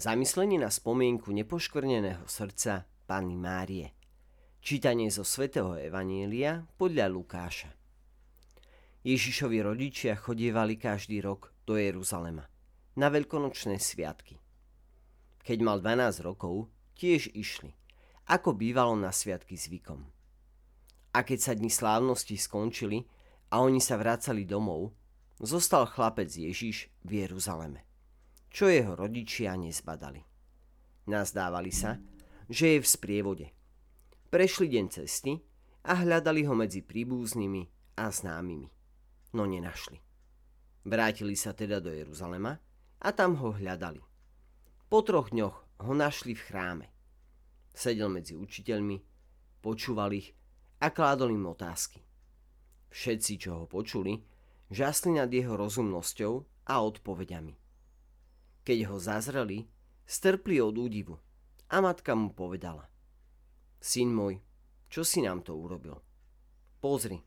[0.00, 3.92] Zamyslenie na spomienku nepoškvrneného srdca Panny Márie.
[4.64, 7.68] Čítanie zo svätého Evanielia podľa Lukáša.
[9.04, 12.48] Ježišovi rodičia chodievali každý rok do Jeruzalema
[12.96, 14.40] na veľkonočné sviatky.
[15.44, 17.76] Keď mal 12 rokov, tiež išli,
[18.24, 20.00] ako bývalo na sviatky zvykom.
[21.12, 23.04] A keď sa dni slávnosti skončili
[23.52, 24.96] a oni sa vracali domov,
[25.44, 27.89] zostal chlapec Ježiš v Jeruzaleme
[28.50, 30.20] čo jeho rodičia nezbadali.
[31.06, 31.96] Nazdávali sa,
[32.50, 33.46] že je v sprievode.
[34.28, 35.38] Prešli deň cesty
[35.86, 37.62] a hľadali ho medzi príbuznými
[37.98, 38.68] a známymi,
[39.34, 39.98] no nenašli.
[40.84, 42.58] Vrátili sa teda do Jeruzalema
[43.00, 44.02] a tam ho hľadali.
[44.90, 46.86] Po troch dňoch ho našli v chráme.
[47.70, 48.98] Sedel medzi učiteľmi,
[49.62, 50.34] počúval ich
[50.82, 52.02] a kládol im otázky.
[52.90, 54.18] Všetci, čo ho počuli,
[54.74, 57.54] žasli nad jeho rozumnosťou a odpovediami.
[58.70, 59.66] Keď ho zazreli,
[60.06, 61.18] strpli od údivu
[61.74, 62.86] a matka mu povedala.
[63.82, 64.38] Syn môj,
[64.86, 65.98] čo si nám to urobil?
[66.78, 67.18] Pozri,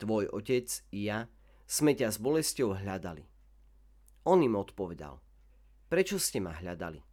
[0.00, 0.64] tvoj otec
[0.96, 1.28] i ja
[1.68, 3.20] sme ťa s bolesťou hľadali.
[4.32, 5.20] On im odpovedal.
[5.92, 7.04] Prečo ste ma hľadali?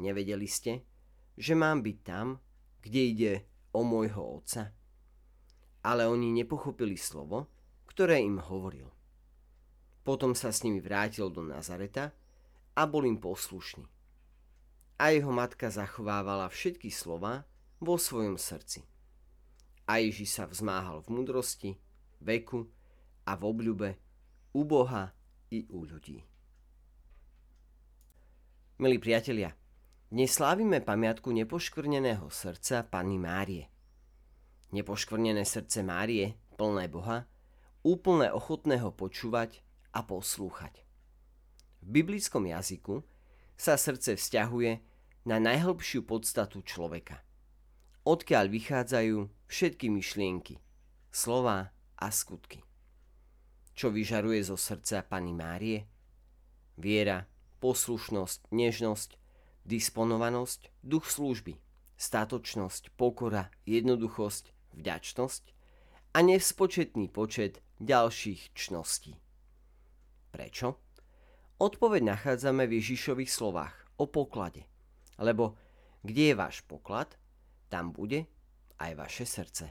[0.00, 0.88] Nevedeli ste,
[1.36, 2.40] že mám byť tam,
[2.80, 3.32] kde ide
[3.76, 4.72] o môjho otca?
[5.84, 7.52] Ale oni nepochopili slovo,
[7.84, 8.88] ktoré im hovoril.
[10.00, 12.23] Potom sa s nimi vrátil do Nazareta
[12.74, 13.86] a bol im poslušný.
[14.98, 17.46] A jeho matka zachovávala všetky slova
[17.82, 18.86] vo svojom srdci.
[19.90, 21.70] A Ježiš sa vzmáhal v mudrosti,
[22.22, 22.70] veku
[23.26, 23.90] a v obľube
[24.54, 25.10] u Boha
[25.50, 26.22] i u ľudí.
[28.78, 29.54] Milí priatelia,
[30.14, 33.66] dnes slávime pamiatku nepoškvrneného srdca Panny Márie.
[34.70, 37.26] Nepoškvrnené srdce Márie, plné Boha,
[37.82, 40.83] úplne ochotného počúvať a poslúchať.
[41.84, 43.04] V biblickom jazyku
[43.60, 44.80] sa srdce vzťahuje
[45.28, 47.20] na najhlbšiu podstatu človeka.
[48.08, 50.56] Odkiaľ vychádzajú všetky myšlienky,
[51.12, 52.64] slova a skutky.
[53.76, 55.84] Čo vyžaruje zo srdca Pani Márie?
[56.80, 57.28] Viera,
[57.60, 59.20] poslušnosť, nežnosť,
[59.68, 61.60] disponovanosť, duch služby,
[62.00, 65.44] statočnosť, pokora, jednoduchosť, vďačnosť
[66.16, 69.20] a nespočetný počet ďalších čností.
[70.32, 70.83] Prečo?
[71.54, 74.66] Odpoveď nachádzame v Ježišových slovách o poklade.
[75.22, 75.54] Lebo
[76.02, 77.14] kde je váš poklad,
[77.70, 78.26] tam bude
[78.82, 79.70] aj vaše srdce.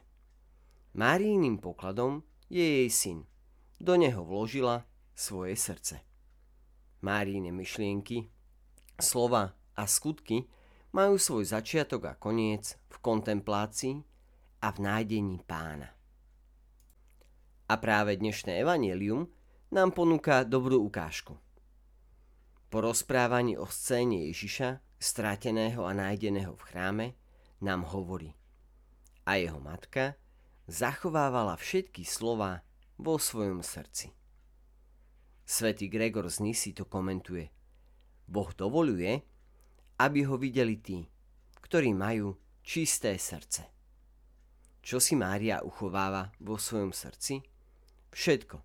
[0.96, 3.20] Márijným pokladom je jej syn.
[3.84, 6.00] Do neho vložila svoje srdce.
[7.04, 8.32] Márijne myšlienky,
[8.96, 10.48] slova a skutky
[10.96, 13.96] majú svoj začiatok a koniec v kontemplácii
[14.64, 15.92] a v nájdení pána.
[17.68, 19.28] A práve dnešné evanelium
[19.74, 21.36] nám ponúka dobrú ukážku.
[22.74, 27.08] Po rozprávaní o scéne Ježiša, stráteného a nájdeného v chráme,
[27.62, 28.34] nám hovorí.
[29.30, 30.18] A jeho matka
[30.66, 32.66] zachovávala všetky slova
[32.98, 34.10] vo svojom srdci.
[35.46, 37.46] Svetý Gregor z Nisi to komentuje.
[38.26, 39.22] Boh dovoluje,
[40.02, 41.06] aby ho videli tí,
[41.62, 43.70] ktorí majú čisté srdce.
[44.82, 47.38] Čo si Mária uchováva vo svojom srdci?
[48.10, 48.58] Všetko.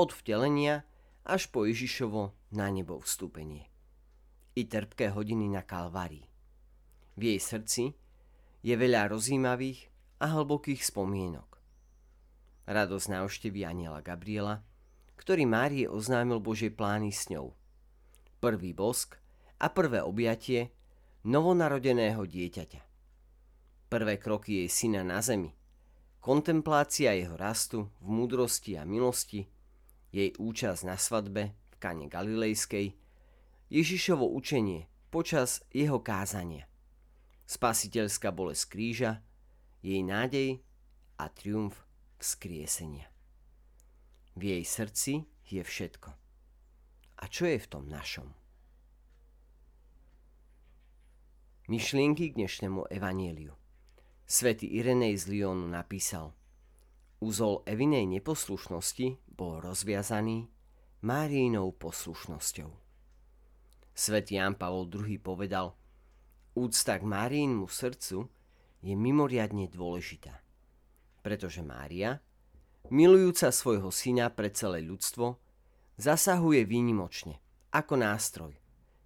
[0.00, 0.88] Od vtelenia
[1.28, 3.66] až po Ježišovo na nebo vstúpenie.
[4.54, 6.26] I trpké hodiny na Kalvárii.
[7.14, 7.94] V jej srdci
[8.62, 9.90] je veľa rozímavých
[10.22, 11.58] a hlbokých spomienok.
[12.64, 14.64] Radosť návštevy aniela Gabriela,
[15.20, 17.52] ktorý Márie oznámil Božie plány s ňou.
[18.40, 19.20] Prvý bosk
[19.60, 20.72] a prvé objatie
[21.24, 22.82] novonarodeného dieťaťa.
[23.88, 25.52] Prvé kroky jej syna na zemi,
[26.24, 29.44] kontemplácia jeho rastu v múdrosti a milosti,
[30.08, 31.52] jej účasť na svadbe
[31.84, 32.96] v Kane Galilejskej,
[33.68, 36.64] Ježišovo učenie počas jeho kázania,
[37.44, 39.12] spasiteľská bolesť kríža,
[39.84, 40.64] jej nádej
[41.20, 41.76] a triumf
[42.16, 43.04] vzkriesenia.
[44.32, 46.08] V jej srdci je všetko.
[47.20, 48.32] A čo je v tom našom?
[51.68, 53.52] Myšlienky k dnešnému evanieliu.
[54.24, 56.32] Svetý Irenej z Lyonu napísal–
[57.24, 60.44] Úzol Evinej neposlušnosti bol rozviazaný
[61.04, 62.72] Máriinou poslušnosťou.
[63.92, 65.76] Svetý Jan Pavol II povedal,
[66.56, 68.24] úcta k Máriinmu srdcu
[68.80, 70.32] je mimoriadne dôležitá,
[71.20, 72.24] pretože Mária,
[72.88, 75.36] milujúca svojho syna pre celé ľudstvo,
[76.00, 77.36] zasahuje výnimočne,
[77.68, 78.56] ako nástroj,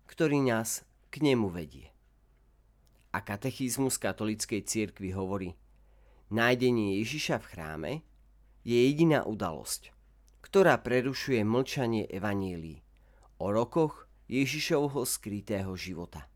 [0.06, 1.90] ktorý nás k nemu vedie.
[3.10, 5.58] A katechizmus katolíckej cirkvi hovorí,
[6.30, 7.92] nájdenie Ježiša v chráme
[8.62, 9.97] je jediná udalosť,
[10.40, 12.80] ktorá prerušuje mlčanie evanílií
[13.38, 16.26] o rokoch Ježišovho skrytého života.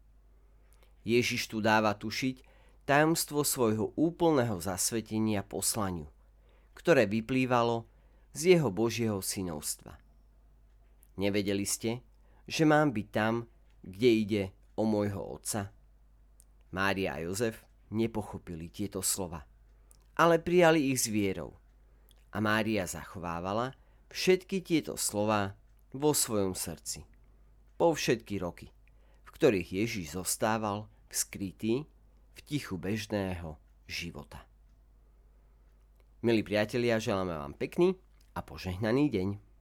[1.03, 2.41] Ježiš tu dáva tušiť
[2.87, 6.09] tajomstvo svojho úplného zasvetenia poslaniu,
[6.73, 7.87] ktoré vyplývalo
[8.33, 9.99] z jeho Božieho synovstva.
[11.21, 12.01] Nevedeli ste,
[12.49, 13.45] že mám byť tam,
[13.85, 14.43] kde ide
[14.79, 15.69] o môjho otca?
[16.73, 17.61] Mária a Jozef
[17.93, 19.45] nepochopili tieto slova,
[20.17, 21.53] ale prijali ich s vierou.
[22.33, 23.77] A Mária zachovávala
[24.13, 25.57] všetky tieto slova
[25.97, 27.09] vo svojom srdci.
[27.81, 28.69] Po všetky roky,
[29.25, 31.89] v ktorých Ježiš zostával skrytý,
[32.33, 34.41] v tichu bežného života.
[36.25, 37.93] Milí priatelia, želáme vám pekný
[38.33, 39.52] a požehnaný deň.